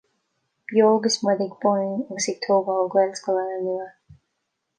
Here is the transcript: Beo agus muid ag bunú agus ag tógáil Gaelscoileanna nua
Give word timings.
Beo 0.71 0.87
agus 0.93 1.17
muid 1.23 1.39
ag 1.45 1.53
bunú 1.61 1.91
agus 1.99 2.25
ag 2.31 2.37
tógáil 2.47 2.91
Gaelscoileanna 2.93 3.61
nua 3.67 3.87